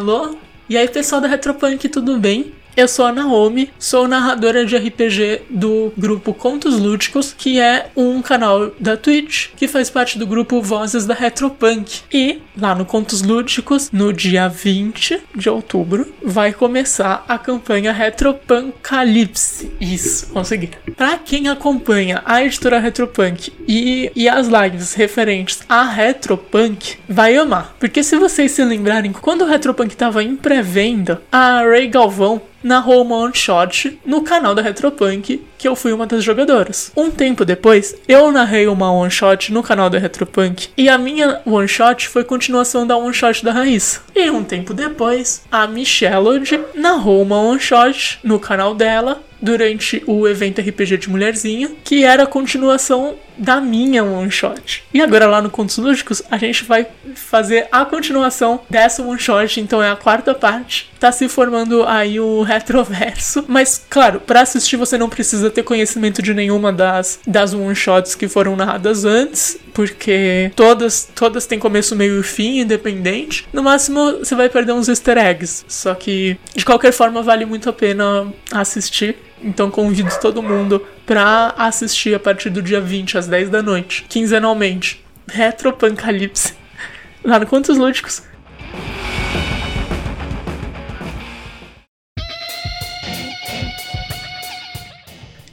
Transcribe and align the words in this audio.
Alô? 0.00 0.34
E 0.66 0.78
aí, 0.78 0.88
pessoal 0.88 1.20
da 1.20 1.28
Retropunk, 1.28 1.86
tudo 1.90 2.18
bem? 2.18 2.54
Eu 2.80 2.88
sou 2.88 3.04
a 3.04 3.12
Naomi, 3.12 3.70
sou 3.78 4.08
narradora 4.08 4.64
de 4.64 4.74
RPG 4.74 5.42
do 5.50 5.92
grupo 5.98 6.32
Contos 6.32 6.78
Lúdicos, 6.78 7.34
que 7.36 7.60
é 7.60 7.90
um 7.94 8.22
canal 8.22 8.72
da 8.80 8.96
Twitch 8.96 9.48
que 9.54 9.68
faz 9.68 9.90
parte 9.90 10.18
do 10.18 10.26
grupo 10.26 10.62
Vozes 10.62 11.04
da 11.04 11.12
Retropunk. 11.12 12.00
E 12.10 12.40
lá 12.58 12.74
no 12.74 12.86
Contos 12.86 13.20
Lúdicos, 13.20 13.90
no 13.92 14.14
dia 14.14 14.48
20 14.48 15.24
de 15.36 15.50
outubro, 15.50 16.10
vai 16.24 16.54
começar 16.54 17.22
a 17.28 17.36
campanha 17.36 17.92
Retropunk 17.92 18.72
Calypse. 18.82 19.70
Isso, 19.78 20.28
consegui. 20.28 20.70
Pra 20.96 21.18
quem 21.18 21.48
acompanha 21.48 22.22
a 22.24 22.42
editora 22.42 22.78
Retropunk 22.78 23.52
e, 23.68 24.10
e 24.16 24.26
as 24.26 24.48
lives 24.48 24.94
referentes 24.94 25.60
a 25.68 25.84
Retropunk, 25.84 26.96
vai 27.06 27.36
amar. 27.36 27.76
Porque 27.78 28.02
se 28.02 28.16
vocês 28.16 28.52
se 28.52 28.64
lembrarem, 28.64 29.12
quando 29.12 29.42
o 29.42 29.46
Retropunk 29.46 29.94
tava 29.94 30.24
em 30.24 30.34
pré-venda, 30.34 31.20
a 31.30 31.60
Ray 31.60 31.86
Galvão 31.86 32.40
narrou 32.62 33.02
uma 33.02 33.16
one 33.16 33.34
shot 33.34 33.98
no 34.04 34.22
canal 34.22 34.54
da 34.54 34.62
Retropunk, 34.62 35.42
que 35.58 35.68
eu 35.68 35.76
fui 35.76 35.92
uma 35.92 36.06
das 36.06 36.24
jogadoras. 36.24 36.92
Um 36.96 37.10
tempo 37.10 37.44
depois, 37.44 37.94
eu 38.08 38.30
narrei 38.32 38.66
uma 38.66 38.92
one 38.92 39.10
shot 39.10 39.52
no 39.52 39.62
canal 39.62 39.90
da 39.90 39.98
Retropunk 39.98 40.68
e 40.76 40.88
a 40.88 40.96
minha 40.96 41.40
one 41.44 41.68
shot 41.68 42.08
foi 42.08 42.24
continuação 42.24 42.86
da 42.86 42.96
one 42.96 43.14
shot 43.14 43.44
da 43.44 43.52
Raíssa. 43.52 44.00
E 44.14 44.30
um 44.30 44.44
tempo 44.44 44.72
depois, 44.74 45.42
a 45.50 45.66
Michelode 45.66 46.60
narrou 46.74 47.22
uma 47.22 47.40
one 47.40 47.60
shot 47.60 48.18
no 48.22 48.38
canal 48.38 48.74
dela 48.74 49.22
durante 49.40 50.02
o 50.06 50.28
evento 50.28 50.60
RPG 50.60 50.98
de 50.98 51.10
Mulherzinha, 51.10 51.70
que 51.82 52.04
era 52.04 52.24
a 52.24 52.26
continuação 52.26 53.16
da 53.36 53.60
minha 53.60 54.04
one 54.04 54.30
shot. 54.30 54.84
E 54.92 55.00
agora 55.00 55.26
lá 55.26 55.42
no 55.42 55.50
Contos 55.50 55.78
Lúdicos, 55.78 56.22
a 56.30 56.36
gente 56.36 56.64
vai 56.64 56.86
fazer 57.14 57.68
a 57.70 57.84
continuação 57.84 58.60
dessa 58.68 59.02
one 59.02 59.18
shot, 59.18 59.60
então 59.60 59.82
é 59.82 59.90
a 59.90 59.96
quarta 59.96 60.34
parte. 60.34 60.90
Tá 60.98 61.10
se 61.10 61.28
formando 61.28 61.84
aí 61.86 62.20
o 62.20 62.42
retroverso, 62.42 63.44
mas 63.48 63.84
claro, 63.88 64.20
para 64.20 64.42
assistir 64.42 64.76
você 64.76 64.98
não 64.98 65.08
precisa 65.08 65.50
ter 65.50 65.62
conhecimento 65.62 66.20
de 66.20 66.34
nenhuma 66.34 66.72
das 66.72 67.18
das 67.26 67.54
one 67.54 67.74
shots 67.74 68.14
que 68.14 68.28
foram 68.28 68.54
narradas 68.54 69.04
antes, 69.04 69.58
porque 69.72 70.52
todas 70.54 71.08
todas 71.14 71.46
têm 71.46 71.58
começo, 71.58 71.96
meio 71.96 72.20
e 72.20 72.22
fim, 72.22 72.60
independente. 72.60 73.46
No 73.52 73.62
máximo 73.62 74.18
você 74.18 74.34
vai 74.34 74.48
perder 74.48 74.72
uns 74.72 74.88
easter 74.88 75.16
eggs, 75.16 75.64
só 75.66 75.94
que 75.94 76.38
de 76.54 76.64
qualquer 76.64 76.92
forma 76.92 77.22
vale 77.22 77.46
muito 77.46 77.68
a 77.68 77.72
pena 77.72 78.30
assistir. 78.52 79.16
Então 79.42 79.70
convido 79.70 80.10
todo 80.20 80.42
mundo 80.42 80.86
para 81.06 81.54
assistir 81.56 82.14
a 82.14 82.20
partir 82.20 82.50
do 82.50 82.60
dia 82.60 82.80
20 82.80 83.16
às 83.16 83.26
10 83.26 83.48
da 83.48 83.62
noite, 83.62 84.04
quinzenalmente. 84.08 85.04
Retropancalipse. 85.26 86.54
Lá 87.24 87.38
no 87.38 87.46
Contos 87.46 87.78
Lúdicos. 87.78 88.22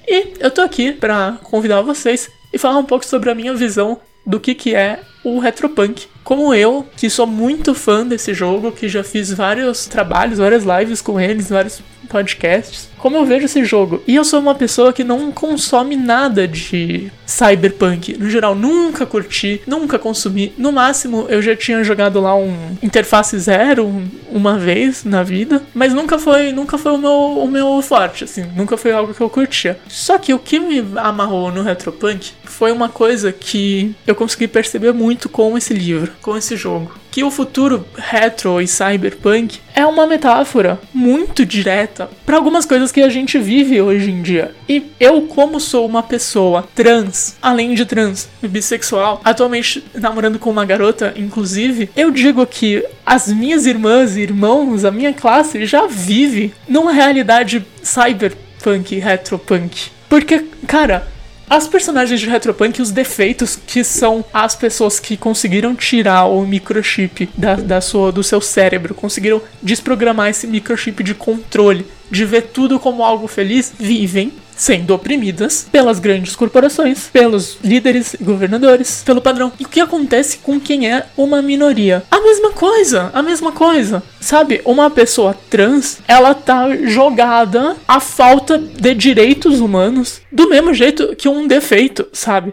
E 0.07 0.33
eu 0.39 0.49
tô 0.49 0.61
aqui 0.61 0.93
para 0.93 1.37
convidar 1.43 1.81
vocês 1.81 2.29
e 2.53 2.57
falar 2.57 2.77
um 2.77 2.85
pouco 2.85 3.05
sobre 3.05 3.29
a 3.29 3.35
minha 3.35 3.53
visão 3.53 3.99
do 4.25 4.39
que, 4.39 4.55
que 4.55 4.73
é 4.73 5.01
o 5.23 5.39
Retropunk. 5.39 6.07
Como 6.27 6.53
eu, 6.53 6.85
que 6.97 7.09
sou 7.09 7.25
muito 7.25 7.73
fã 7.73 8.05
desse 8.05 8.33
jogo, 8.33 8.73
que 8.73 8.89
já 8.89 9.01
fiz 9.01 9.31
vários 9.31 9.85
trabalhos, 9.85 10.39
várias 10.39 10.65
lives 10.65 11.01
com 11.01 11.17
eles, 11.17 11.47
vários 11.47 11.81
podcasts, 12.07 12.89
como 12.97 13.15
eu 13.15 13.25
vejo 13.25 13.45
esse 13.45 13.63
jogo. 13.63 14.01
E 14.07 14.15
eu 14.15 14.23
sou 14.23 14.39
uma 14.39 14.55
pessoa 14.55 14.91
que 14.91 15.03
não 15.03 15.31
consome 15.31 15.95
nada 15.95 16.47
de 16.47 17.11
cyberpunk. 17.25 18.17
No 18.17 18.29
geral, 18.29 18.55
nunca 18.55 19.05
curti, 19.05 19.61
nunca 19.67 19.99
consumi. 19.99 20.53
No 20.57 20.71
máximo, 20.71 21.27
eu 21.29 21.41
já 21.41 21.55
tinha 21.55 21.83
jogado 21.83 22.19
lá 22.19 22.35
um 22.35 22.75
interface 22.81 23.37
zero 23.39 24.03
uma 24.29 24.57
vez 24.57 25.03
na 25.03 25.23
vida, 25.23 25.61
mas 25.73 25.93
nunca 25.93 26.17
foi, 26.17 26.51
nunca 26.51 26.77
foi 26.77 26.93
o 26.93 26.97
meu, 26.97 27.11
o 27.11 27.47
meu 27.47 27.81
forte, 27.81 28.23
assim, 28.23 28.45
nunca 28.55 28.77
foi 28.77 28.91
algo 28.91 29.13
que 29.13 29.21
eu 29.21 29.29
curtia. 29.29 29.79
Só 29.87 30.17
que 30.17 30.33
o 30.33 30.39
que 30.39 30.59
me 30.59 30.83
amarrou 30.97 31.51
no 31.51 31.61
Retropunk 31.61 32.31
foi 32.43 32.71
uma 32.71 32.89
coisa 32.89 33.31
que 33.31 33.95
eu 34.05 34.15
consegui 34.15 34.47
perceber 34.47 34.91
muito 34.93 35.29
com 35.29 35.57
esse 35.57 35.73
livro, 35.73 36.11
com 36.21 36.37
esse 36.37 36.55
jogo 36.55 36.91
que 37.17 37.23
o 37.23 37.31
futuro 37.31 37.83
retro 37.97 38.61
e 38.61 38.67
cyberpunk 38.67 39.59
é 39.73 39.83
uma 39.83 40.05
metáfora 40.05 40.79
muito 40.93 41.43
direta 41.43 42.07
para 42.23 42.37
algumas 42.37 42.63
coisas 42.63 42.91
que 42.91 43.01
a 43.01 43.09
gente 43.09 43.39
vive 43.39 43.81
hoje 43.81 44.11
em 44.11 44.21
dia. 44.21 44.53
E 44.69 44.91
eu, 44.99 45.23
como 45.23 45.59
sou 45.59 45.87
uma 45.87 46.03
pessoa 46.03 46.67
trans, 46.75 47.35
além 47.41 47.73
de 47.73 47.87
trans, 47.87 48.29
bissexual, 48.43 49.19
atualmente 49.25 49.83
namorando 49.95 50.37
com 50.37 50.51
uma 50.51 50.63
garota, 50.63 51.11
inclusive, 51.15 51.89
eu 51.95 52.11
digo 52.11 52.45
que 52.45 52.85
as 53.03 53.29
minhas 53.29 53.65
irmãs 53.65 54.15
e 54.15 54.21
irmãos, 54.21 54.85
a 54.85 54.91
minha 54.91 55.11
classe 55.11 55.65
já 55.65 55.87
vive 55.87 56.53
numa 56.67 56.91
realidade 56.91 57.65
cyberpunk, 57.81 58.95
retropunk. 58.99 59.89
Porque, 60.07 60.45
cara, 60.67 61.07
as 61.49 61.67
personagens 61.67 62.19
de 62.19 62.29
Retropunk, 62.29 62.81
os 62.81 62.91
defeitos 62.91 63.55
que 63.55 63.83
são 63.83 64.23
as 64.33 64.55
pessoas 64.55 64.99
que 64.99 65.15
conseguiram 65.15 65.75
tirar 65.75 66.25
o 66.25 66.45
microchip 66.45 67.29
da, 67.37 67.55
da 67.55 67.81
sua, 67.81 68.11
do 68.11 68.23
seu 68.23 68.41
cérebro, 68.41 68.93
conseguiram 68.93 69.41
desprogramar 69.61 70.29
esse 70.29 70.45
microchip 70.45 71.03
de 71.03 71.13
controle, 71.13 71.85
de 72.11 72.25
ver 72.25 72.43
tudo 72.53 72.79
como 72.79 73.03
algo 73.03 73.27
feliz, 73.27 73.73
vivem 73.77 74.33
sendo 74.57 74.93
oprimidas 74.93 75.67
pelas 75.71 75.99
grandes 75.99 76.35
corporações, 76.35 77.07
pelos 77.13 77.57
líderes 77.63 78.15
e 78.15 78.23
governadores, 78.23 79.03
pelo 79.05 79.21
padrão. 79.21 79.53
E 79.59 79.63
o 79.63 79.69
que 79.69 79.79
acontece 79.79 80.39
com 80.39 80.59
quem 80.59 80.91
é 80.91 81.05
uma 81.15 81.41
minoria? 81.41 82.03
A 82.11 82.19
mesma 82.19 82.51
coisa, 82.51 83.11
a 83.13 83.21
mesma 83.21 83.51
coisa. 83.51 84.03
Sabe, 84.19 84.61
uma 84.65 84.89
pessoa 84.89 85.37
trans, 85.49 85.99
ela 86.07 86.33
tá 86.33 86.75
jogada 86.83 87.77
à 87.87 87.99
falta 87.99 88.57
de 88.57 88.93
direitos 88.93 89.59
humanos 89.59 90.21
do 90.31 90.49
mesmo 90.49 90.73
jeito 90.73 91.15
que 91.15 91.29
um 91.29 91.47
defeito, 91.47 92.07
sabe? 92.11 92.51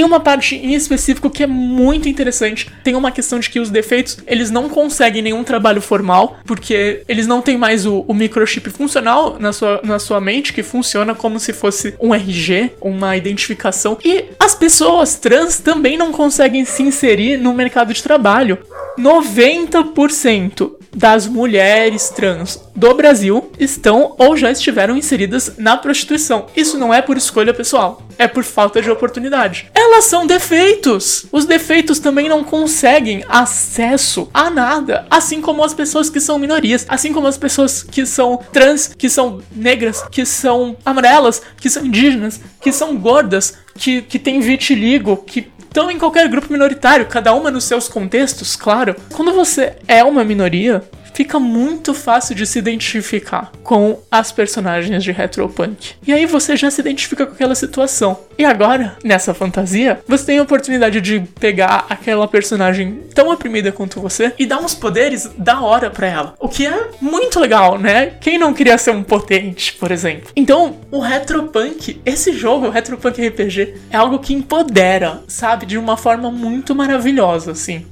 Tem 0.00 0.06
uma 0.06 0.18
parte 0.18 0.56
em 0.56 0.72
específico 0.72 1.28
que 1.28 1.42
é 1.42 1.46
muito 1.46 2.08
interessante. 2.08 2.70
Tem 2.82 2.94
uma 2.94 3.12
questão 3.12 3.38
de 3.38 3.50
que 3.50 3.60
os 3.60 3.68
defeitos, 3.68 4.16
eles 4.26 4.50
não 4.50 4.66
conseguem 4.66 5.20
nenhum 5.20 5.44
trabalho 5.44 5.82
formal, 5.82 6.38
porque 6.46 7.02
eles 7.06 7.26
não 7.26 7.42
têm 7.42 7.58
mais 7.58 7.84
o, 7.84 8.02
o 8.08 8.14
microchip 8.14 8.70
funcional 8.70 9.36
na 9.38 9.52
sua, 9.52 9.78
na 9.84 9.98
sua 9.98 10.18
mente, 10.18 10.54
que 10.54 10.62
funciona 10.62 11.14
como 11.14 11.38
se 11.38 11.52
fosse 11.52 11.94
um 12.00 12.14
RG, 12.14 12.70
uma 12.80 13.14
identificação. 13.14 13.98
E 14.02 14.24
as 14.38 14.54
pessoas 14.54 15.16
trans 15.16 15.58
também 15.58 15.98
não 15.98 16.12
conseguem 16.12 16.64
se 16.64 16.82
inserir 16.82 17.36
no 17.36 17.52
mercado 17.52 17.92
de 17.92 18.02
trabalho. 18.02 18.56
90% 18.98 20.72
das 20.94 21.26
mulheres 21.26 22.08
trans 22.08 22.60
do 22.74 22.94
Brasil 22.94 23.50
estão 23.58 24.14
ou 24.18 24.36
já 24.36 24.50
estiveram 24.50 24.96
inseridas 24.96 25.54
na 25.56 25.76
prostituição. 25.76 26.46
Isso 26.56 26.78
não 26.78 26.92
é 26.92 27.00
por 27.00 27.16
escolha 27.16 27.54
pessoal, 27.54 28.02
é 28.18 28.26
por 28.26 28.42
falta 28.42 28.82
de 28.82 28.90
oportunidade. 28.90 29.70
Elas 29.74 30.06
são 30.06 30.26
defeitos. 30.26 31.26
Os 31.30 31.44
defeitos 31.44 31.98
também 31.98 32.28
não 32.28 32.42
conseguem 32.42 33.24
acesso 33.28 34.28
a 34.34 34.50
nada, 34.50 35.06
assim 35.10 35.40
como 35.40 35.62
as 35.62 35.74
pessoas 35.74 36.10
que 36.10 36.20
são 36.20 36.38
minorias, 36.38 36.84
assim 36.88 37.12
como 37.12 37.26
as 37.26 37.38
pessoas 37.38 37.82
que 37.82 38.04
são 38.04 38.38
trans, 38.52 38.92
que 38.96 39.08
são 39.08 39.40
negras, 39.54 40.02
que 40.10 40.26
são 40.26 40.76
amarelas, 40.84 41.40
que 41.60 41.70
são 41.70 41.84
indígenas, 41.84 42.40
que 42.60 42.72
são 42.72 42.96
gordas, 42.96 43.54
que, 43.74 44.02
que 44.02 44.18
têm 44.18 44.40
vitiligo, 44.40 45.16
que 45.16 45.50
estão 45.70 45.88
em 45.88 45.98
qualquer 45.98 46.28
grupo 46.28 46.52
minoritário, 46.52 47.06
cada 47.06 47.32
uma 47.32 47.48
nos 47.48 47.64
seus 47.64 47.88
contextos, 47.88 48.56
claro. 48.56 48.96
Quando 49.14 49.32
você 49.32 49.76
é 49.86 50.02
uma 50.02 50.24
minoria, 50.24 50.82
fica 51.20 51.38
muito 51.38 51.92
fácil 51.92 52.34
de 52.34 52.46
se 52.46 52.58
identificar 52.58 53.52
com 53.62 54.00
as 54.10 54.32
personagens 54.32 55.04
de 55.04 55.12
Retropunk. 55.12 55.92
E 56.06 56.14
aí 56.14 56.24
você 56.24 56.56
já 56.56 56.70
se 56.70 56.80
identifica 56.80 57.26
com 57.26 57.34
aquela 57.34 57.54
situação. 57.54 58.20
E 58.38 58.44
agora, 58.46 58.96
nessa 59.04 59.34
fantasia, 59.34 60.00
você 60.08 60.24
tem 60.24 60.38
a 60.38 60.42
oportunidade 60.42 60.98
de 60.98 61.20
pegar 61.38 61.84
aquela 61.90 62.26
personagem 62.26 63.02
tão 63.14 63.28
oprimida 63.30 63.70
quanto 63.70 64.00
você 64.00 64.32
e 64.38 64.46
dar 64.46 64.60
uns 64.60 64.74
poderes 64.74 65.30
da 65.36 65.60
hora 65.60 65.90
para 65.90 66.06
ela. 66.06 66.34
O 66.40 66.48
que 66.48 66.66
é 66.66 66.88
muito 67.02 67.38
legal, 67.38 67.78
né? 67.78 68.14
Quem 68.18 68.38
não 68.38 68.54
queria 68.54 68.78
ser 68.78 68.92
um 68.92 69.02
potente, 69.02 69.74
por 69.74 69.90
exemplo? 69.90 70.30
Então, 70.34 70.78
o 70.90 71.00
Retropunk, 71.00 72.00
esse 72.06 72.32
jogo, 72.32 72.68
o 72.68 72.70
Retropunk 72.70 73.20
RPG, 73.28 73.74
é 73.90 73.96
algo 73.98 74.20
que 74.20 74.32
empodera, 74.32 75.22
sabe? 75.28 75.66
De 75.66 75.76
uma 75.76 75.98
forma 75.98 76.30
muito 76.30 76.74
maravilhosa, 76.74 77.50
assim. 77.52 77.84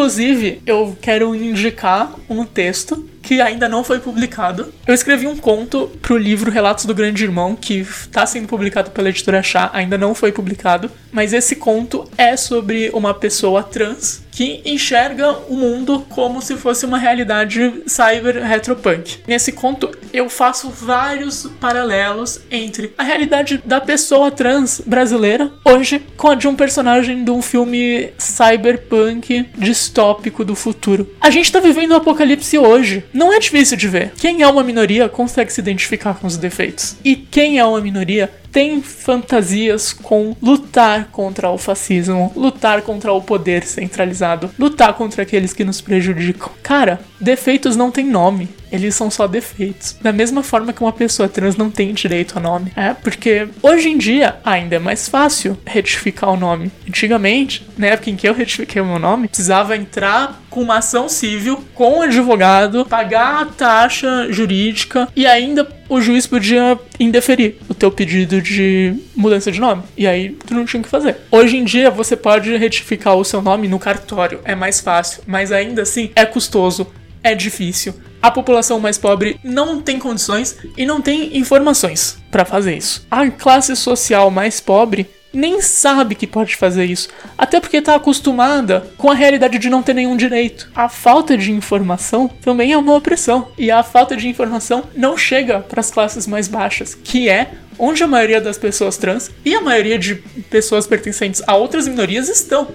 Inclusive, 0.00 0.62
eu 0.64 0.96
quero 0.98 1.34
indicar 1.34 2.14
um 2.26 2.42
texto 2.42 3.06
que 3.22 3.38
ainda 3.38 3.68
não 3.68 3.84
foi 3.84 4.00
publicado. 4.00 4.72
Eu 4.86 4.94
escrevi 4.94 5.26
um 5.26 5.36
conto 5.36 5.88
pro 6.00 6.16
livro 6.16 6.50
Relatos 6.50 6.86
do 6.86 6.94
Grande 6.94 7.22
Irmão, 7.22 7.54
que 7.54 7.80
está 7.80 8.24
sendo 8.24 8.48
publicado 8.48 8.90
pela 8.92 9.10
editora 9.10 9.42
Chá, 9.42 9.68
ainda 9.74 9.98
não 9.98 10.14
foi 10.14 10.32
publicado, 10.32 10.90
mas 11.12 11.34
esse 11.34 11.54
conto 11.54 12.10
é 12.16 12.34
sobre 12.34 12.88
uma 12.94 13.12
pessoa 13.12 13.62
trans 13.62 14.22
que 14.40 14.62
enxerga 14.64 15.32
o 15.50 15.54
mundo 15.54 16.06
como 16.08 16.40
se 16.40 16.56
fosse 16.56 16.86
uma 16.86 16.96
realidade 16.96 17.82
cyber 17.86 18.42
retropunk. 18.42 19.18
Nesse 19.26 19.52
conto, 19.52 19.90
eu 20.14 20.30
faço 20.30 20.70
vários 20.70 21.46
paralelos 21.60 22.40
entre 22.50 22.94
a 22.96 23.02
realidade 23.02 23.60
da 23.66 23.82
pessoa 23.82 24.30
trans 24.30 24.80
brasileira 24.80 25.52
hoje 25.62 26.02
com 26.16 26.28
a 26.28 26.34
de 26.34 26.48
um 26.48 26.56
personagem 26.56 27.22
de 27.22 27.30
um 27.30 27.42
filme 27.42 28.14
cyberpunk 28.16 29.46
distópico 29.58 30.42
do 30.42 30.54
futuro. 30.54 31.14
A 31.20 31.28
gente 31.28 31.52
tá 31.52 31.60
vivendo 31.60 31.90
o 31.90 31.94
um 31.94 31.96
apocalipse 31.98 32.56
hoje. 32.56 33.04
Não 33.12 33.34
é 33.34 33.38
difícil 33.38 33.76
de 33.76 33.88
ver. 33.88 34.12
Quem 34.16 34.40
é 34.40 34.48
uma 34.48 34.64
minoria 34.64 35.06
consegue 35.06 35.52
se 35.52 35.60
identificar 35.60 36.14
com 36.14 36.26
os 36.26 36.38
defeitos. 36.38 36.96
E 37.04 37.14
quem 37.14 37.58
é 37.58 37.64
uma 37.66 37.82
minoria 37.82 38.30
tem 38.52 38.82
fantasias 38.82 39.92
com 39.92 40.36
lutar 40.42 41.08
contra 41.12 41.50
o 41.50 41.58
fascismo, 41.58 42.32
lutar 42.34 42.82
contra 42.82 43.12
o 43.12 43.22
poder 43.22 43.64
centralizado, 43.64 44.50
lutar 44.58 44.94
contra 44.94 45.22
aqueles 45.22 45.52
que 45.52 45.64
nos 45.64 45.80
prejudicam. 45.80 46.50
Cara, 46.62 47.00
defeitos 47.20 47.76
não 47.76 47.90
têm 47.90 48.06
nome. 48.06 48.48
Eles 48.70 48.94
são 48.94 49.10
só 49.10 49.26
defeitos. 49.26 49.96
Da 50.00 50.12
mesma 50.12 50.42
forma 50.42 50.72
que 50.72 50.80
uma 50.80 50.92
pessoa 50.92 51.28
trans 51.28 51.56
não 51.56 51.70
tem 51.70 51.92
direito 51.92 52.38
a 52.38 52.40
nome. 52.40 52.72
É, 52.76 52.94
porque 52.94 53.48
hoje 53.62 53.88
em 53.88 53.98
dia 53.98 54.36
ainda 54.44 54.76
é 54.76 54.78
mais 54.78 55.08
fácil 55.08 55.58
retificar 55.66 56.30
o 56.30 56.36
nome. 56.36 56.70
Antigamente, 56.88 57.66
na 57.76 57.88
época 57.88 58.10
em 58.10 58.16
que 58.16 58.28
eu 58.28 58.34
retifiquei 58.34 58.80
o 58.80 58.86
meu 58.86 58.98
nome, 58.98 59.28
precisava 59.28 59.76
entrar 59.76 60.40
com 60.50 60.60
uma 60.60 60.78
ação 60.78 61.08
civil 61.08 61.64
com 61.74 61.98
um 61.98 62.02
advogado, 62.02 62.84
pagar 62.84 63.42
a 63.42 63.46
taxa 63.46 64.26
jurídica 64.30 65.08
e 65.14 65.26
ainda 65.26 65.66
o 65.88 66.00
juiz 66.00 66.26
podia 66.26 66.78
indeferir 66.98 67.56
o 67.68 67.74
teu 67.74 67.90
pedido 67.90 68.42
de 68.42 68.94
mudança 69.14 69.50
de 69.50 69.60
nome. 69.60 69.82
E 69.96 70.06
aí 70.06 70.30
tu 70.46 70.54
não 70.54 70.64
tinha 70.64 70.80
o 70.80 70.84
que 70.84 70.90
fazer. 70.90 71.16
Hoje 71.30 71.56
em 71.56 71.64
dia 71.64 71.90
você 71.90 72.16
pode 72.16 72.56
retificar 72.56 73.14
o 73.14 73.24
seu 73.24 73.40
nome 73.40 73.68
no 73.68 73.78
cartório, 73.78 74.40
é 74.44 74.54
mais 74.54 74.80
fácil, 74.80 75.22
mas 75.26 75.52
ainda 75.52 75.82
assim 75.82 76.10
é 76.14 76.26
custoso, 76.26 76.86
é 77.22 77.34
difícil. 77.34 77.94
A 78.22 78.30
população 78.30 78.78
mais 78.78 78.98
pobre 78.98 79.40
não 79.42 79.80
tem 79.80 79.98
condições 79.98 80.56
e 80.76 80.84
não 80.84 81.00
tem 81.00 81.36
informações 81.38 82.18
para 82.30 82.44
fazer 82.44 82.76
isso. 82.76 83.06
A 83.10 83.28
classe 83.30 83.74
social 83.74 84.30
mais 84.30 84.60
pobre 84.60 85.08
nem 85.32 85.60
sabe 85.60 86.14
que 86.14 86.26
pode 86.26 86.56
fazer 86.56 86.84
isso, 86.86 87.08
até 87.38 87.60
porque 87.60 87.76
está 87.76 87.94
acostumada 87.94 88.86
com 88.98 89.10
a 89.10 89.14
realidade 89.14 89.58
de 89.58 89.70
não 89.70 89.82
ter 89.82 89.94
nenhum 89.94 90.16
direito. 90.16 90.68
A 90.74 90.88
falta 90.88 91.36
de 91.36 91.52
informação 91.52 92.28
também 92.28 92.72
é 92.72 92.78
uma 92.78 92.94
opressão, 92.94 93.48
e 93.56 93.70
a 93.70 93.82
falta 93.82 94.16
de 94.16 94.28
informação 94.28 94.84
não 94.94 95.16
chega 95.16 95.60
para 95.60 95.80
as 95.80 95.90
classes 95.90 96.26
mais 96.26 96.48
baixas, 96.48 96.94
que 96.94 97.28
é 97.28 97.52
onde 97.78 98.02
a 98.02 98.08
maioria 98.08 98.40
das 98.40 98.58
pessoas 98.58 98.96
trans 98.96 99.30
e 99.44 99.54
a 99.54 99.60
maioria 99.60 99.98
de 99.98 100.16
pessoas 100.50 100.86
pertencentes 100.86 101.42
a 101.46 101.56
outras 101.56 101.88
minorias 101.88 102.28
estão. 102.28 102.68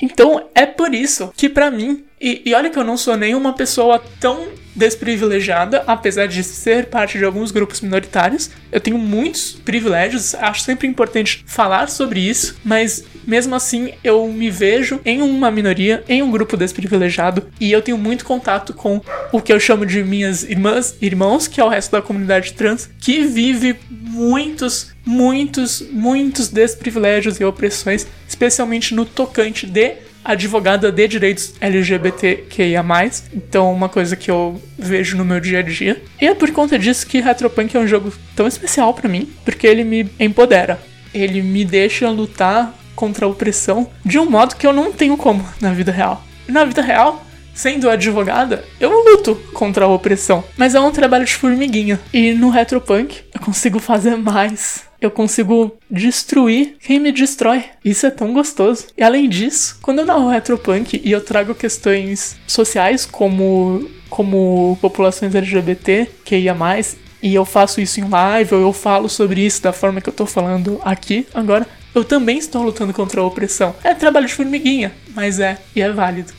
Então 0.00 0.48
é 0.54 0.64
por 0.64 0.94
isso 0.94 1.32
que 1.36 1.48
para 1.48 1.70
mim, 1.70 2.04
e, 2.20 2.42
e, 2.44 2.54
olha 2.54 2.70
que 2.70 2.78
eu 2.78 2.84
não 2.84 2.96
sou 2.96 3.16
nenhuma 3.16 3.52
pessoa 3.52 4.02
tão 4.20 4.48
desprivilegiada, 4.74 5.82
apesar 5.86 6.26
de 6.26 6.42
ser 6.44 6.86
parte 6.86 7.18
de 7.18 7.24
alguns 7.24 7.50
grupos 7.50 7.80
minoritários, 7.80 8.50
eu 8.70 8.80
tenho 8.80 8.96
muitos 8.96 9.52
privilégios, 9.52 10.34
acho 10.36 10.62
sempre 10.62 10.86
importante 10.86 11.44
falar 11.46 11.88
sobre 11.88 12.20
isso, 12.20 12.56
mas 12.64 13.04
mesmo 13.26 13.54
assim 13.56 13.92
eu 14.04 14.28
me 14.28 14.50
vejo 14.50 15.00
em 15.04 15.20
uma 15.20 15.50
minoria, 15.50 16.04
em 16.08 16.22
um 16.22 16.30
grupo 16.30 16.56
desprivilegiado, 16.56 17.48
e 17.60 17.72
eu 17.72 17.82
tenho 17.82 17.98
muito 17.98 18.24
contato 18.24 18.72
com 18.72 19.00
o 19.32 19.40
que 19.40 19.52
eu 19.52 19.58
chamo 19.58 19.84
de 19.84 20.02
minhas 20.04 20.44
irmãs, 20.44 20.96
irmãos, 21.00 21.48
que 21.48 21.60
é 21.60 21.64
o 21.64 21.68
resto 21.68 21.90
da 21.92 22.00
comunidade 22.00 22.52
trans, 22.52 22.88
que 23.00 23.24
vive 23.24 23.76
muitos, 24.18 24.92
muitos, 25.06 25.80
muitos 25.92 26.48
desprivilégios 26.48 27.38
e 27.38 27.44
opressões, 27.44 28.04
especialmente 28.28 28.92
no 28.92 29.04
tocante 29.04 29.64
de 29.64 29.94
advogada 30.24 30.90
de 30.90 31.06
direitos 31.06 31.54
LGBTQIA+, 31.60 32.84
então 33.32 33.72
uma 33.72 33.88
coisa 33.88 34.16
que 34.16 34.30
eu 34.30 34.60
vejo 34.76 35.16
no 35.16 35.24
meu 35.24 35.38
dia 35.38 35.60
a 35.60 35.62
dia. 35.62 36.02
E 36.20 36.26
é 36.26 36.34
por 36.34 36.50
conta 36.50 36.76
disso 36.76 37.06
que 37.06 37.20
Retropunk 37.20 37.76
é 37.76 37.80
um 37.80 37.86
jogo 37.86 38.12
tão 38.34 38.48
especial 38.48 38.92
para 38.92 39.08
mim, 39.08 39.30
porque 39.44 39.66
ele 39.66 39.84
me 39.84 40.10
empodera. 40.18 40.80
Ele 41.14 41.40
me 41.40 41.64
deixa 41.64 42.10
lutar 42.10 42.74
contra 42.96 43.24
a 43.24 43.28
opressão 43.28 43.88
de 44.04 44.18
um 44.18 44.28
modo 44.28 44.56
que 44.56 44.66
eu 44.66 44.72
não 44.72 44.92
tenho 44.92 45.16
como 45.16 45.46
na 45.60 45.72
vida 45.72 45.92
real. 45.92 46.24
Na 46.48 46.64
vida 46.64 46.82
real, 46.82 47.24
sendo 47.58 47.90
advogada, 47.90 48.64
eu 48.78 48.88
luto 48.88 49.34
contra 49.52 49.84
a 49.84 49.88
opressão, 49.88 50.44
mas 50.56 50.76
é 50.76 50.80
um 50.80 50.92
trabalho 50.92 51.24
de 51.24 51.34
formiguinha. 51.34 51.98
E 52.12 52.32
no 52.32 52.50
Retropunk 52.50 53.24
eu 53.34 53.40
consigo 53.40 53.80
fazer 53.80 54.16
mais. 54.16 54.86
Eu 55.00 55.10
consigo 55.10 55.76
destruir 55.90 56.76
quem 56.80 57.00
me 57.00 57.10
destrói. 57.10 57.64
Isso 57.84 58.06
é 58.06 58.10
tão 58.10 58.32
gostoso. 58.32 58.86
E 58.96 59.02
além 59.02 59.28
disso, 59.28 59.78
quando 59.82 59.98
eu 59.98 60.06
narro 60.06 60.28
Retropunk 60.28 61.00
e 61.04 61.10
eu 61.10 61.20
trago 61.20 61.54
questões 61.54 62.36
sociais 62.46 63.04
como 63.04 63.88
como 64.08 64.78
populações 64.80 65.34
LGBT, 65.34 66.08
que 66.24 66.36
ia 66.36 66.54
mais, 66.54 66.96
e 67.22 67.34
eu 67.34 67.44
faço 67.44 67.80
isso 67.80 68.00
em 68.00 68.08
live, 68.08 68.54
ou 68.54 68.62
eu 68.62 68.72
falo 68.72 69.08
sobre 69.08 69.44
isso 69.44 69.62
da 69.62 69.72
forma 69.72 70.00
que 70.00 70.08
eu 70.08 70.14
tô 70.14 70.24
falando 70.24 70.80
aqui 70.82 71.26
agora, 71.34 71.66
eu 71.94 72.04
também 72.04 72.38
estou 72.38 72.62
lutando 72.62 72.94
contra 72.94 73.20
a 73.20 73.24
opressão. 73.24 73.74
É 73.84 73.92
trabalho 73.92 74.26
de 74.26 74.32
formiguinha, 74.32 74.92
mas 75.14 75.40
é, 75.40 75.58
e 75.76 75.82
é 75.82 75.90
válido. 75.90 76.32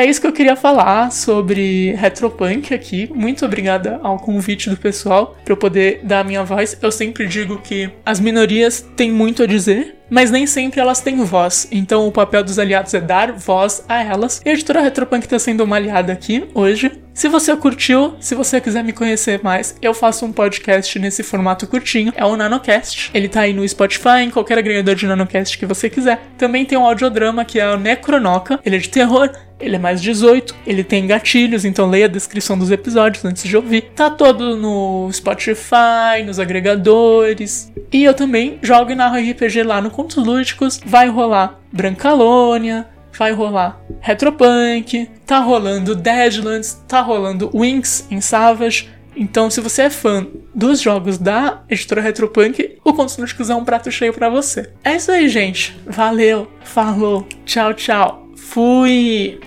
É 0.00 0.06
isso 0.06 0.20
que 0.20 0.26
eu 0.26 0.32
queria 0.32 0.56
falar 0.56 1.12
sobre 1.12 1.92
Retropunk 1.92 2.72
aqui. 2.72 3.10
Muito 3.14 3.44
obrigada 3.44 4.00
ao 4.02 4.18
convite 4.18 4.70
do 4.70 4.76
pessoal 4.76 5.36
para 5.44 5.52
eu 5.52 5.56
poder 5.58 6.00
dar 6.02 6.20
a 6.20 6.24
minha 6.24 6.42
voz. 6.42 6.76
Eu 6.80 6.90
sempre 6.90 7.26
digo 7.26 7.58
que 7.58 7.90
as 8.04 8.18
minorias 8.18 8.80
têm 8.96 9.12
muito 9.12 9.42
a 9.42 9.46
dizer, 9.46 9.96
mas 10.08 10.30
nem 10.30 10.46
sempre 10.46 10.80
elas 10.80 11.00
têm 11.00 11.22
voz. 11.22 11.68
Então 11.70 12.08
o 12.08 12.12
papel 12.12 12.42
dos 12.42 12.58
aliados 12.58 12.94
é 12.94 13.00
dar 13.00 13.32
voz 13.32 13.84
a 13.86 14.02
elas. 14.02 14.40
E 14.42 14.48
a 14.48 14.52
editora 14.54 14.80
Retropunk 14.80 15.26
está 15.26 15.38
sendo 15.38 15.64
uma 15.64 15.76
aliada 15.76 16.12
aqui 16.12 16.48
hoje. 16.54 16.90
Se 17.12 17.28
você 17.28 17.54
curtiu, 17.56 18.14
se 18.20 18.34
você 18.34 18.60
quiser 18.60 18.82
me 18.82 18.92
conhecer 18.92 19.40
mais, 19.42 19.76
eu 19.82 19.92
faço 19.92 20.24
um 20.24 20.32
podcast 20.32 20.98
nesse 20.98 21.22
formato 21.22 21.66
curtinho, 21.66 22.12
é 22.16 22.24
o 22.24 22.36
NanoCast. 22.36 23.10
Ele 23.12 23.28
tá 23.28 23.42
aí 23.42 23.52
no 23.52 23.68
Spotify, 23.68 24.20
em 24.22 24.30
qualquer 24.30 24.58
agregador 24.58 24.94
de 24.94 25.06
NanoCast 25.06 25.58
que 25.58 25.66
você 25.66 25.90
quiser. 25.90 26.20
Também 26.38 26.64
tem 26.64 26.78
um 26.78 26.86
audiodrama 26.86 27.44
que 27.44 27.58
é 27.58 27.68
o 27.68 27.76
Necronoca, 27.76 28.60
ele 28.64 28.76
é 28.76 28.78
de 28.78 28.88
terror, 28.88 29.30
ele 29.60 29.76
é 29.76 29.78
mais 29.78 30.00
18, 30.00 30.54
ele 30.66 30.82
tem 30.82 31.06
gatilhos, 31.06 31.64
então 31.64 31.88
leia 31.88 32.06
a 32.06 32.08
descrição 32.08 32.56
dos 32.56 32.70
episódios 32.70 33.24
antes 33.24 33.42
de 33.44 33.56
ouvir. 33.56 33.82
Tá 33.94 34.08
todo 34.08 34.56
no 34.56 35.10
Spotify, 35.12 36.22
nos 36.24 36.38
agregadores. 36.38 37.70
E 37.92 38.02
eu 38.02 38.14
também 38.14 38.58
jogo 38.62 38.92
e 38.92 38.94
narro 38.94 39.18
RPG 39.18 39.62
lá 39.62 39.82
no 39.82 39.90
Contos 39.90 40.24
Lúdicos. 40.24 40.80
Vai 40.84 41.08
rolar 41.08 41.60
Brancalônia, 41.70 42.86
vai 43.20 43.32
rolar 43.32 43.78
Retropunk, 44.00 45.06
tá 45.26 45.40
rolando 45.40 45.94
Deadlands, 45.94 46.82
tá 46.88 47.02
rolando 47.02 47.50
Winx 47.54 48.06
em 48.10 48.18
Savage. 48.18 48.88
Então, 49.14 49.50
se 49.50 49.60
você 49.60 49.82
é 49.82 49.90
fã 49.90 50.26
dos 50.54 50.80
jogos 50.80 51.18
da 51.18 51.62
editora 51.68 52.00
Retropunk, 52.00 52.78
o 52.82 52.94
Contos 52.94 53.18
Lúdicos 53.18 53.50
é 53.50 53.54
um 53.54 53.64
prato 53.64 53.90
cheio 53.90 54.14
para 54.14 54.30
você. 54.30 54.72
É 54.82 54.96
isso 54.96 55.12
aí, 55.12 55.28
gente. 55.28 55.78
Valeu, 55.86 56.50
falou, 56.62 57.26
tchau, 57.44 57.74
tchau. 57.74 58.26
Fui! 58.36 59.38